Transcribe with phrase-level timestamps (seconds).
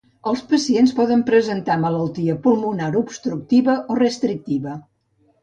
[0.29, 4.77] Els pacients poden presentar malaltia pulmonar obstructiva o restrictiva.